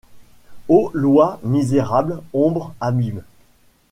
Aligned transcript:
ô 0.67 0.89
loi 0.95 1.39
misérable! 1.43 2.23
ombre! 2.33 2.73
abîme!— 2.79 3.21